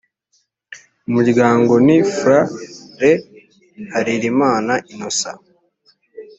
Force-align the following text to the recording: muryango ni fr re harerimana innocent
muryango 1.13 1.73
ni 1.85 1.97
fr 2.15 2.37
re 2.99 3.13
harerimana 3.91 4.73
innocent 4.93 5.41